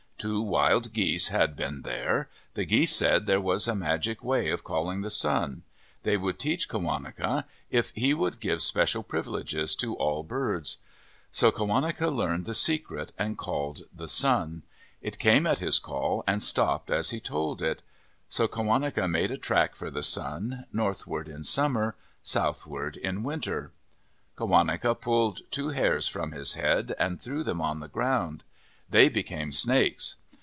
Two 0.21 0.43
wild 0.43 0.93
geese 0.93 1.29
had 1.29 1.55
been 1.55 1.81
there. 1.81 2.29
The 2.53 2.63
geese 2.65 2.95
said 2.95 3.25
there 3.25 3.41
was 3.41 3.67
a 3.67 3.73
magic 3.73 4.23
way 4.23 4.49
of 4.49 4.63
calling 4.63 5.01
the 5.01 5.09
sun. 5.09 5.63
They 6.03 6.15
would 6.15 6.37
teach 6.37 6.69
Qawaneca 6.69 7.45
if 7.71 7.89
he 7.95 8.13
would 8.13 8.39
give 8.39 8.61
special 8.61 9.01
privileges 9.01 9.75
to 9.77 9.95
all 9.95 10.21
birds. 10.21 10.77
So 11.31 11.51
Qawaneca 11.51 12.15
learned 12.15 12.45
the 12.45 12.53
secret 12.53 13.11
and 13.17 13.35
called 13.35 13.81
the 13.91 14.07
sun. 14.07 14.61
It 15.01 15.17
came 15.17 15.47
at 15.47 15.57
his 15.57 15.79
call 15.79 16.23
and 16.27 16.43
stopped 16.43 16.91
as 16.91 17.09
he 17.09 17.19
told 17.19 17.59
it. 17.59 17.81
So 18.29 18.45
31 18.45 18.81
MYTHS 18.81 18.85
AND 18.85 18.85
LEGENDS 18.85 18.97
Qawaneca 18.99 19.09
made 19.11 19.31
a 19.31 19.37
track 19.41 19.73
for 19.75 19.89
the 19.89 20.03
sun, 20.03 20.65
northward 20.71 21.27
in 21.29 21.43
summer, 21.43 21.95
southward 22.21 22.95
in 22.95 23.23
winter. 23.23 23.71
Qawaneca 24.37 25.01
pulled 25.01 25.49
two 25.49 25.69
hairs 25.69 26.07
from 26.07 26.31
his 26.31 26.53
head 26.53 26.93
and 26.99 27.19
threw 27.19 27.41
them 27.43 27.59
on 27.59 27.79
the 27.79 27.87
ground. 27.87 28.43
They 28.89 29.07
became 29.07 29.53
snakes. 29.53 30.17